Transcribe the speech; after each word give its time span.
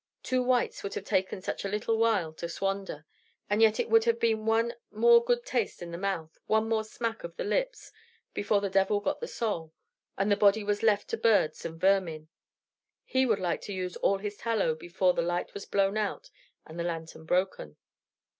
Two 0.23 0.41
whites 0.41 0.81
would 0.81 0.95
have 0.95 1.03
taken 1.03 1.43
such 1.43 1.63
a 1.63 1.67
little 1.69 1.95
while 1.95 2.33
to 2.33 2.49
squander; 2.49 3.05
and 3.51 3.61
yet 3.61 3.79
it 3.79 3.87
would 3.87 4.05
have 4.05 4.19
been 4.19 4.47
one 4.47 4.73
more 4.89 5.23
good 5.23 5.45
taste 5.45 5.79
in 5.79 5.91
the 5.91 5.97
mouth, 5.99 6.39
one 6.47 6.67
more 6.67 6.83
smack 6.83 7.23
of 7.23 7.35
the 7.35 7.43
lips, 7.43 7.91
before 8.33 8.61
the 8.61 8.69
devil 8.71 8.99
got 8.99 9.19
the 9.19 9.27
soul, 9.27 9.71
and 10.17 10.31
the 10.31 10.35
body 10.35 10.63
was 10.63 10.81
left 10.81 11.07
to 11.09 11.17
birds 11.17 11.65
and 11.65 11.79
vermin. 11.79 12.29
He 13.05 13.27
would 13.27 13.37
like 13.37 13.61
to 13.61 13.73
use 13.73 13.95
all 13.97 14.17
his 14.17 14.37
tallow 14.37 14.73
before 14.73 15.13
the 15.13 15.21
light 15.21 15.53
was 15.53 15.67
blown 15.67 15.97
out 15.97 16.31
and 16.65 16.79
the 16.79 16.83
lantern 16.83 17.23
broken. 17.25 17.77